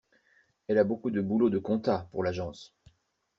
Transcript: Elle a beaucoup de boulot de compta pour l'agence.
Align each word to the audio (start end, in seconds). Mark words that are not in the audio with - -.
Elle 0.67 0.79
a 0.79 0.83
beaucoup 0.83 1.11
de 1.11 1.21
boulot 1.21 1.51
de 1.51 1.59
compta 1.59 2.07
pour 2.11 2.23
l'agence. 2.23 2.73